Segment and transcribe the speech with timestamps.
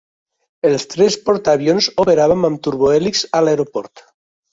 [0.69, 4.03] Els tres portaavions operaven amb turbohèlix a l'aeroport.